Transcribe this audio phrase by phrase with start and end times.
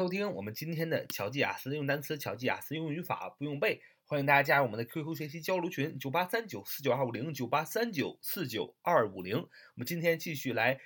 [0.00, 9.36] 收听我们今天的巧记雅思用单词、巧记雅思用语法不用背，欢迎大家加入我们的 QQ 学习交流群：九八三九四九二五零九八三九四九二五零。
[9.36, 10.80] 我们今天继续来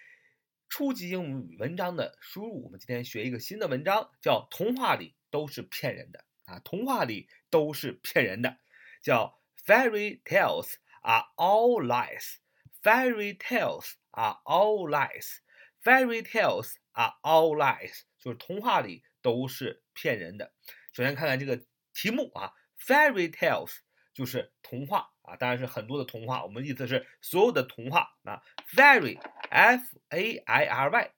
[0.69, 2.63] 初级英语文章的输入。
[2.63, 8.59] 我们今天学一个新的文章，叫“童话里都是骗人的”啊，童话里都是骗人的，
[9.01, 12.35] 叫 “Fairy tales are all lies”。
[12.83, 15.39] Fairy tales are all lies.
[15.83, 18.03] Fairy tales are all lies.
[18.29, 20.53] 就是童话里都是骗人的。
[20.93, 23.79] 首先看看这个题目啊，Fairy tales
[24.13, 26.45] 就是童话啊，当然是很多的童话。
[26.45, 28.43] 我们意思是所有的童话啊
[28.77, 31.11] ，Fairy F A I R Y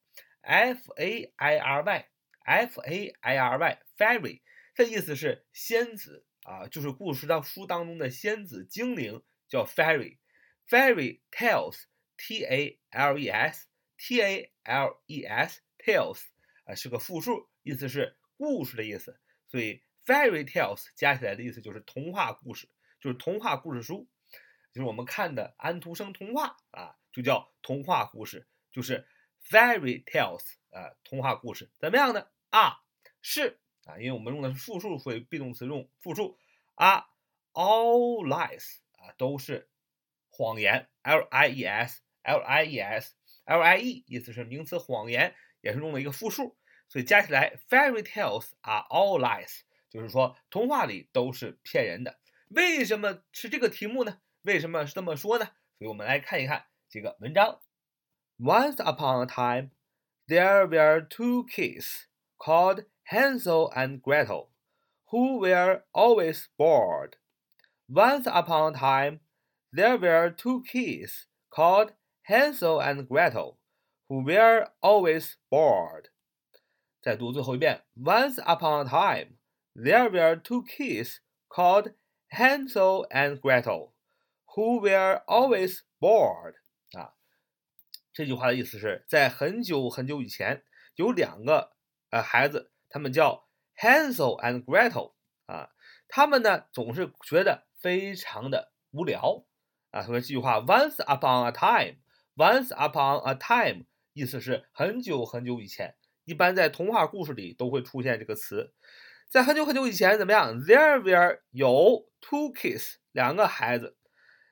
[0.42, 2.06] F A I R Y
[2.44, 4.42] F A I R Y Fairy，
[4.76, 10.18] 它的意思是仙子啊，就是故事当书当中的仙子精灵叫 Fairy。
[10.68, 13.66] Fairy tales, T A L E S,
[13.98, 16.20] T A L E S, tales
[16.74, 19.20] 是个复数，意思是故事的意思。
[19.48, 22.68] 所以 fairy tales 加起来的意思就是童话故事，
[23.00, 24.08] 就是童话故事书，
[24.72, 29.06] 就是我们看的安徒生童话啊，就叫童话故事，就是
[29.48, 32.26] fairy tales 啊，童话故事怎么样呢？
[32.50, 32.82] 啊，
[33.20, 36.38] 是啊，因为我们用的是复数，所以 be 动词用复数
[36.74, 37.08] 啊
[37.52, 39.68] ，all lies 啊都是。
[40.32, 46.56] 谎言，l i e s，l i e s，l i e 意思是名词，谎言也是用了一个复数，
[46.89, 52.19] 所以加起来，fairy tales are all lies，就是说童话里都是骗人的。
[52.49, 54.21] 为什么是这个题目呢？
[54.43, 55.45] 为什么是这么说呢？
[55.77, 57.61] 所以我们来看一看这个文章。
[58.37, 59.71] Once upon a time,
[60.27, 62.05] there were two kids
[62.37, 64.49] called Hansel and Gretel,
[65.11, 67.13] who were always bored.
[67.87, 69.19] Once upon a time.
[69.73, 71.95] There were two kids called
[72.29, 73.57] Hansel and Gretel,
[74.07, 76.07] who were always bored.
[77.00, 77.84] 再读最后一遍。
[77.96, 79.36] Once upon a time,
[79.74, 81.16] there were two kids
[81.48, 81.94] called
[82.28, 83.92] Hansel and Gretel,
[84.54, 86.54] who were always bored.
[86.92, 87.14] 啊，
[88.12, 90.62] 这句话的意思是在很久很久以前，
[90.96, 91.72] 有两个
[92.10, 95.14] 呃孩子，他们叫 Hansel and Gretel
[95.46, 95.70] 啊，
[96.08, 99.44] 他们呢总是觉得非常的无聊。
[99.90, 105.96] 啊，所以这句话，Once upon a time，Once upon a time，意思是很久很久以前。
[106.30, 108.72] 一般在童话故事里都会出现这个词。
[109.28, 113.96] 在很久很久以前，怎么样？There were 有 two kids，两个孩子。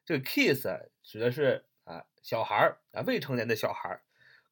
[0.04, 4.02] 这个 kids 指的是啊小孩儿啊未成年的小孩儿。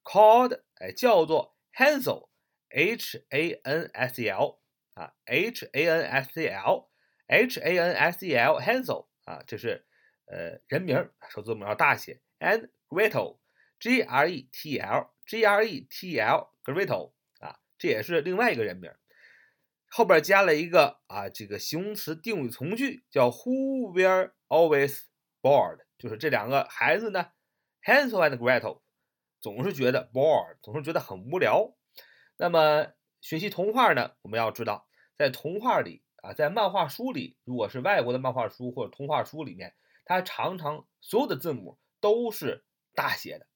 [0.05, 4.59] Called 哎叫做 Hansel，H A N S E L
[4.93, 9.83] 啊 H A N S E L，H A N S E L Hansel 啊这是。
[10.29, 17.13] 呃，人名首字母要大写，and Gretel，G R E T L，G R E T L，Gretel，
[17.77, 18.91] 这也是另外一个人名，
[19.89, 25.03] 后边加了一个啊，这个形容词定语从句，叫 Who were always
[25.41, 27.27] bored，就是这两个孩子呢
[27.83, 28.81] ，Hansel and Gretel，
[29.39, 31.75] 总是觉得 bored，总是觉得很无聊。
[32.37, 32.87] 那么
[33.21, 39.73] 学习童话呢，我们要知道，在童话里啊，在漫画书里，如果是外国的漫画书或者童话书里面。
[40.09, 42.63] 它常常所有的字母都是
[42.95, 43.47] 大写的，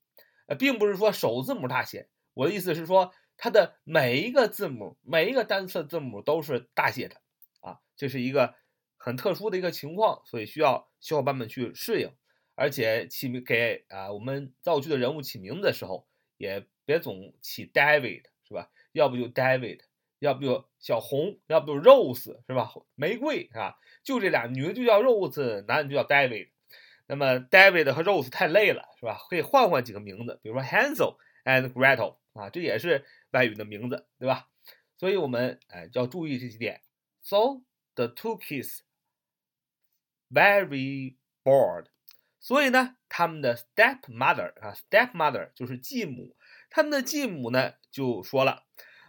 [0.47, 2.09] 呃，并不是说首字母大写。
[2.33, 7.15] 我的意思是说，它的每一个字母，每一个单词的字母都是大写的，
[7.61, 8.53] 啊，这是一个
[8.97, 12.11] 很特殊的一个情况，所以需要小伙伴们去适应。
[12.53, 16.07] 而且起名给啊我们造句的人物起名字的时候，
[16.37, 18.69] 也别总起 David 是吧？
[18.91, 19.79] 要不就 David，
[20.19, 22.71] 要不就小红，要不就 Rose 是吧？
[22.93, 23.79] 玫瑰是吧？
[24.03, 26.49] 就这俩，女的就叫 Rose，男的就叫 David。
[27.07, 29.17] 那么 David 和 Rose 太累了，是吧？
[29.31, 34.48] 可以换换几个名字，比如说 Hansel and Gretel 啊，这也是外语的名字，对吧？
[34.98, 36.82] 所以我们哎要注意这几点。
[37.22, 37.62] So
[37.94, 38.80] the two kids
[40.30, 41.86] very bored。
[42.38, 46.36] 所以呢，他们的 stepmother 啊，stepmother 就是继母，
[46.70, 48.66] 他们的继母呢就说了，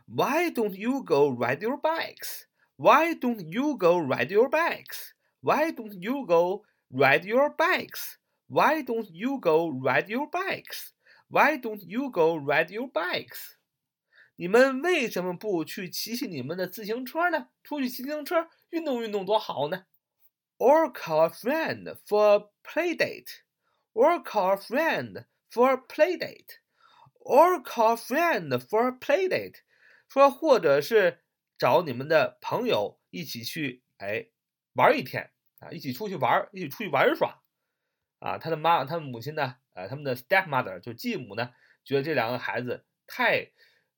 [0.07, 5.11] Why don't you go ride your bikes？Why don't you go ride your bikes?
[5.41, 8.15] Why don't you go ride your bikes?
[8.47, 10.93] Why don't you go ride your bikes?
[11.32, 13.54] Why don't you go ride your bikes?
[14.36, 17.48] 你们为什么不去骑骑你们的自行车呢？
[17.64, 19.86] 出去骑自行车，运动运动多好呢
[20.58, 23.44] ！Or call a friend for a play date.
[23.94, 26.58] Or call a friend for a play date.
[27.14, 29.62] Or call a friend for a play date.
[30.10, 31.24] 说或者是
[31.56, 34.28] 找你们的朋友一起去，哎，
[34.74, 37.42] 玩一天啊，一起出去玩，一起出去玩耍，
[38.18, 41.50] 啊，他的妈，他的母亲呢，呃，他们的 stepmother 就继母呢，
[41.84, 43.50] 觉得这两个孩子太，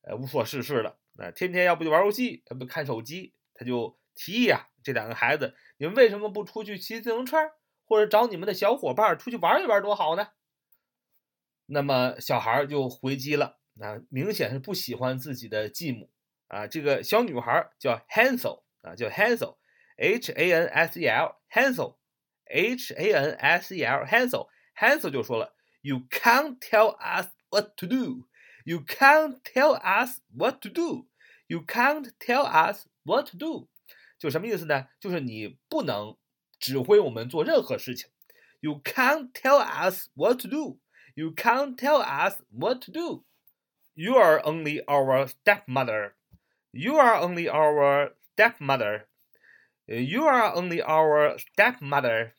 [0.02, 7.36] 呃，无所事事了那天天要不就玩游戏，要不看手机，他就提议啊，这两个孩子，你们为什么不出去骑自行车，
[7.84, 10.28] 或者找你们的小伙伴出去玩一玩，多好呢？
[11.66, 16.10] 那么小孩就回击了，那明显是不喜欢自己的继母
[16.48, 16.66] 啊。
[16.66, 26.03] 这个小女孩叫 Hansel 啊，叫 Hansel，H A N S E L，Hansel，H A N S E L，Hansel，Hansel 就说了 ，You
[26.09, 32.85] can't tell us what to do，You can't tell us what to do，You can't tell us
[33.03, 33.67] what to do，
[34.17, 34.87] 就什么意思呢？
[34.99, 36.17] 就是你不能
[36.59, 38.09] 指挥我们做任何事情，
[38.59, 43.23] You can't tell us what to do。You can't tell us what to do.
[43.95, 46.13] You are only our stepmother.
[46.71, 49.07] You are only our stepmother.
[49.87, 52.33] You are only our stepmother.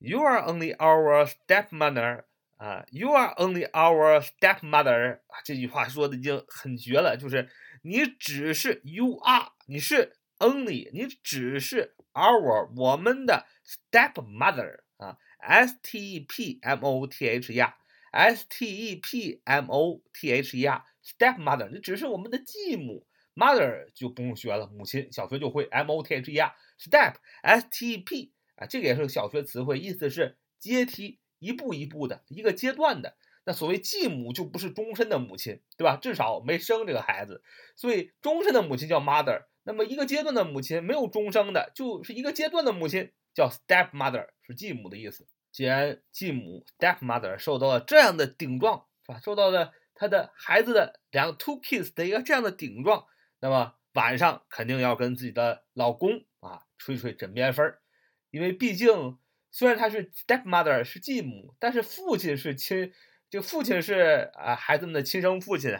[0.00, 2.24] You are only our stepmother.
[2.59, 7.49] 啊，You are only our stepmother，这句话说的已经很绝了，就是
[7.83, 17.59] 你只是 You are，你是 only，你只是 our 我们的 stepmother 啊，S T E P M O T H E
[17.59, 17.75] R。
[18.11, 26.39] S T E P M O T H E R，stepmother，你只是我们的继母，mother 就不用学了，母亲，小学就会 M O T H E
[26.39, 33.15] R，step，S T E P 啊，这个也是个小学词汇，意思是阶梯，一步一步的，一个阶段的。
[33.45, 35.95] 那所谓继母就不是终身的母亲，对吧？
[35.95, 37.41] 至少没生这个孩子，
[37.75, 39.45] 所以终身的母亲叫 mother。
[39.63, 45.27] 那么一个阶段的母亲没有终生的，就是一个阶段的母亲叫 stepmother，是继母的意思。
[45.51, 49.19] 既然继母 stepmother 受到了这样的顶撞，是吧？
[49.19, 53.05] 受到了他的孩子的两个 two kids 的一个这样的顶撞，
[53.39, 57.81] 那么晚上肯定要跟自己的老公啊吹吹枕边风儿，
[58.29, 59.17] 因为毕竟
[59.50, 62.92] 虽然他是 stepmother 是继母，但是父亲是亲，
[63.30, 65.78] 这个父亲是啊孩子们的亲生父亲，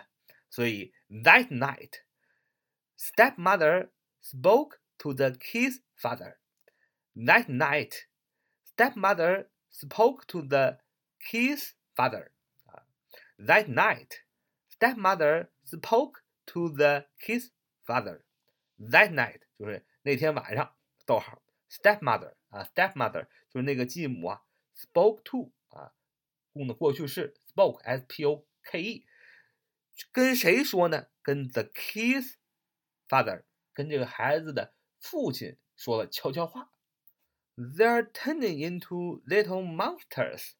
[0.50, 2.02] 所以 that night
[2.98, 3.90] stepmother
[4.22, 6.36] spoke to the kids' father.
[7.14, 8.06] That night
[8.74, 10.78] stepmother spoke to the
[11.20, 12.30] kid's father.
[13.36, 14.22] That night,
[14.68, 17.50] stepmother spoke to the kid's
[17.84, 18.22] father.
[18.78, 24.42] That night 就是那天晚上，逗号，stepmother 啊，stepmother 就是那个继母啊，
[24.76, 25.92] spoke to 啊，
[26.54, 29.06] 用的过去式 spoke s p o k e，
[30.12, 31.06] 跟谁说呢？
[31.22, 32.34] 跟 the kid's
[33.08, 33.42] father，
[33.72, 36.70] 跟这个孩子的父亲说了悄悄话。
[37.56, 40.54] They're turning into little monsters.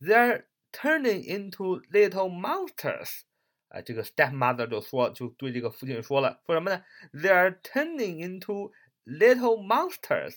[0.00, 3.22] They're turning into little monsters.
[3.68, 6.84] 啊，这个 stepmother 就说，就对这个父亲说了，说什么呢？
[7.12, 8.72] They're turning into
[9.04, 10.36] little monsters.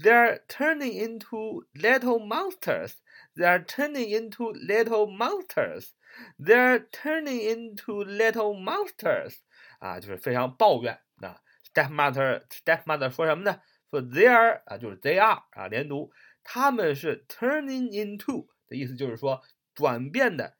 [0.00, 2.96] They're turning into little monsters.
[3.34, 5.94] They're turning into little monsters.
[6.38, 9.36] They're turning into little monsters.
[9.78, 11.40] 啊，就是非常抱怨啊。
[11.72, 13.60] stepmother stepmother 说什么呢？
[13.90, 16.10] 说 they are 啊，就是 they are 啊，连读，
[16.42, 19.42] 他们是 turning into 的意思，就是说
[19.74, 20.56] 转变的，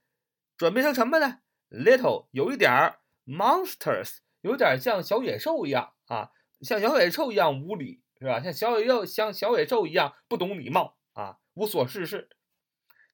[0.56, 1.40] 转变成什么呢？
[1.70, 6.30] little 有一点儿 monsters，有点像小野兽一样啊，
[6.60, 8.39] 像小野兽一样无理 是吧？
[8.39, 12.29] 像小野兽像小野兽一样不懂礼貌啊，无所事事，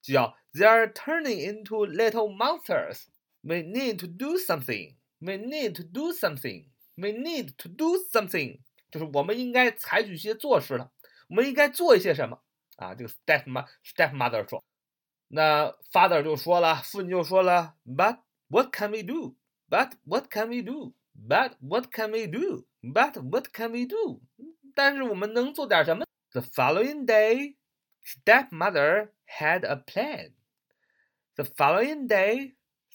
[0.01, 3.05] 就叫 they are turning into little monsters。
[3.41, 4.95] We need to do something.
[5.19, 6.65] We need to do something.
[6.95, 8.59] We need to do something.
[8.91, 10.91] 就是我们应该采取一些措施了，
[11.29, 12.41] 我们应该做一些什么
[12.75, 12.93] 啊？
[12.93, 14.65] 这个 step ma stepmother 说，
[15.29, 19.37] 那 father 就说了，父亲就说了，But what can we do?
[19.69, 20.93] But what can we do?
[21.15, 22.65] But what can we do?
[22.81, 24.21] But what can we do?
[24.76, 26.04] 但是我们能做点什么？
[26.32, 27.56] The following day,
[28.02, 30.32] stepmother had a plan.
[31.34, 32.54] The following day,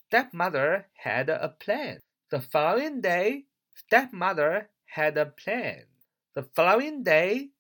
[0.10, 2.00] stepmother had a plan.
[2.30, 3.46] The following day,
[3.76, 5.88] stepmother had a plan.
[6.34, 7.52] The following day,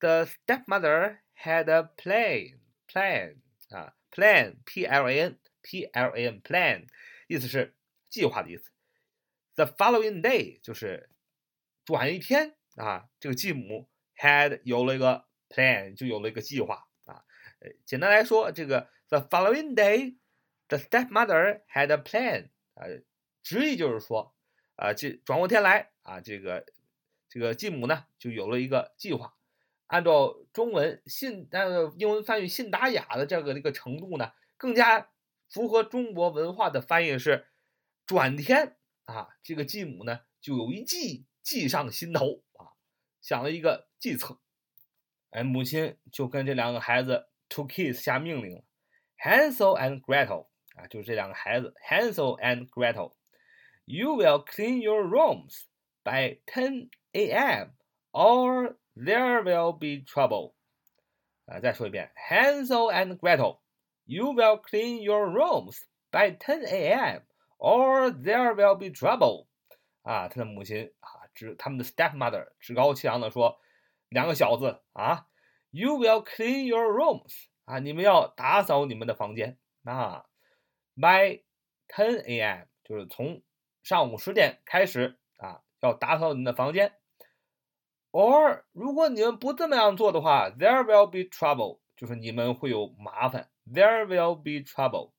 [0.00, 2.58] the stepmother had a plan.
[2.86, 3.36] Plan
[3.70, 6.86] 啊，plan p l a n p l a n plan
[7.28, 7.74] 意思是
[8.08, 8.70] 计划的意思。
[9.54, 11.08] The following day 就是
[11.84, 17.25] 转一天 啊，这个继母 had 有了一个 plan，就有了一个计划啊。
[17.59, 20.17] 呃，简单来说，这个 the following day,
[20.67, 22.85] the stepmother had a plan 啊，
[23.43, 24.33] 直译就是说。
[24.77, 26.65] 啊，这转过天来啊，这个
[27.29, 29.33] 这个继母呢就有了一个计划，
[29.87, 35.11] 按照中文信呃英文翻译信达雅的这个一个程度呢，更加
[35.49, 37.47] 符合中国文化的翻译是
[38.05, 42.43] 转天啊，这个继母呢就有一计计上心头，
[43.24, 44.38] 想了一个计策，
[45.30, 48.64] 哎，母亲就跟这两个孩子 two kids 下命令了，
[49.22, 53.14] Hansel and Gretel 啊，就是这两个孩子 Hansel and Gretel。
[53.84, 55.64] You will clean your rooms
[56.04, 57.72] by 10 a.m.
[58.12, 60.54] or there will be trouble.
[61.46, 63.58] 啊，再说一遍，Hansel and Gretel,
[64.04, 65.80] you will clean your rooms
[66.12, 67.22] by 10 a.m.
[67.58, 69.46] or there will be trouble.
[70.02, 73.59] 啊，他的母亲啊， 指他们的 stepmother 趾高气扬的说，
[74.09, 75.27] 两个小子啊
[75.69, 80.25] ，you will clean your rooms 啊，你们要打扫你们的房间啊
[80.95, 81.43] ，by
[81.87, 82.65] ten a.m.
[82.83, 83.43] 就是从
[83.83, 86.97] 上午十点开始啊，要打扫你们的房间。
[88.11, 93.51] or 如果你们不这么样做的话，there will be trouble，就是你们会有麻烦。
[93.65, 95.11] there will be trouble，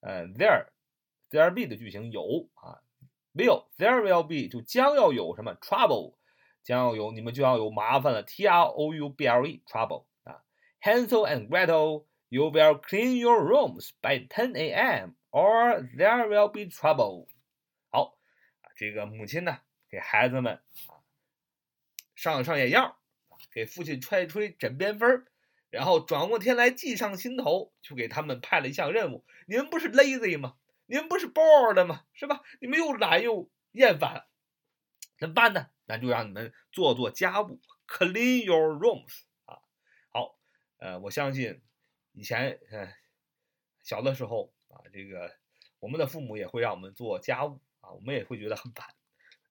[0.00, 2.80] 呃，there，there be 的句型有啊
[3.34, 6.16] ，will，there will be 就将要有什么 trouble，
[6.62, 8.22] 将要有你们就要有麻烦了。
[8.22, 10.42] T R O U B L E，trouble 啊。
[10.82, 15.14] Hansel and Gretel，you will clean your rooms by 10 a.m.
[15.30, 17.28] or there will be trouble。
[17.90, 18.18] 好，
[18.76, 19.58] 这个母亲呢，
[19.88, 21.00] 给孩子们啊。
[22.14, 22.98] 上上眼药，
[23.52, 25.24] 给父亲吹吹枕边风
[25.70, 29.24] 然后转过天来计上心头，就给他们派了一项任务。
[29.46, 30.56] 你们不是 lazy 吗？
[30.90, 32.04] 您不是 bored 吗？
[32.12, 32.42] 是吧？
[32.60, 34.26] 你们又懒又厌烦，
[35.16, 35.70] 怎么办呢？
[35.84, 39.60] 那就让你们做做家务，clean your rooms 啊。
[40.08, 40.36] 好，
[40.78, 41.62] 呃，我相信
[42.10, 42.92] 以前呃
[43.84, 45.36] 小的时候啊，这个
[45.78, 48.92] 我们的父母也会让我们做家务啊，我们也会觉得很烦。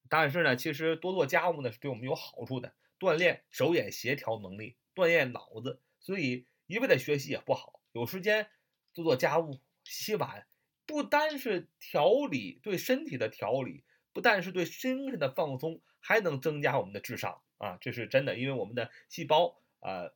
[0.09, 5.81] 但是呢，其实多做家务呢是对我们有好处的，锻炼手眼协调能力，锻炼脑子。
[6.01, 8.49] 所以一味的学习也不好，有时间
[8.91, 10.45] 做做家务、洗碗，
[10.89, 17.77] 不单是调理对身体的调理，不但是对精神的放松，还能增加我们的智商啊！
[17.79, 20.09] 这是真的，因为我们的细胞啊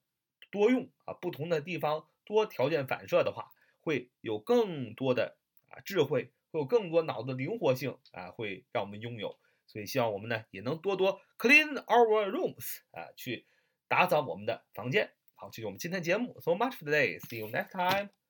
[0.50, 3.52] 多用啊，不同的地方多条件反射的话，
[3.82, 5.38] 会有更多的
[5.70, 9.38] 啊智慧，会有更多脑子灵活性啊，会让我们拥有。
[9.68, 13.46] 所以希望我们呢也能多多 clean our rooms 啊，去
[13.88, 15.12] 打扫我们的房间。
[15.36, 16.40] 好，这是我们今天节目。
[16.42, 17.20] So much for today.
[17.20, 18.23] See you next time.